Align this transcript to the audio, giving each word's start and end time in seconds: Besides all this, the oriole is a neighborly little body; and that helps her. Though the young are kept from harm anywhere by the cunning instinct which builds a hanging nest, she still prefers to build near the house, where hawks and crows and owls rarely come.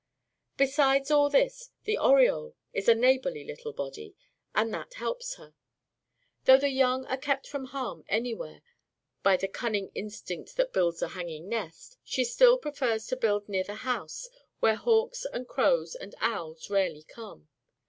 Besides 0.57 1.11
all 1.11 1.29
this, 1.29 1.69
the 1.83 1.95
oriole 1.95 2.55
is 2.73 2.89
a 2.89 2.95
neighborly 2.95 3.43
little 3.43 3.71
body; 3.71 4.15
and 4.55 4.73
that 4.73 4.95
helps 4.95 5.35
her. 5.35 5.53
Though 6.45 6.57
the 6.57 6.71
young 6.71 7.05
are 7.05 7.17
kept 7.19 7.45
from 7.47 7.65
harm 7.65 8.03
anywhere 8.09 8.63
by 9.21 9.37
the 9.37 9.47
cunning 9.47 9.91
instinct 9.93 10.57
which 10.57 10.73
builds 10.73 11.03
a 11.03 11.09
hanging 11.09 11.47
nest, 11.49 11.99
she 12.03 12.23
still 12.25 12.57
prefers 12.57 13.05
to 13.09 13.15
build 13.15 13.47
near 13.47 13.63
the 13.63 13.75
house, 13.85 14.27
where 14.59 14.73
hawks 14.73 15.23
and 15.31 15.47
crows 15.47 15.93
and 15.93 16.15
owls 16.19 16.67
rarely 16.71 17.03
come. 17.03 17.47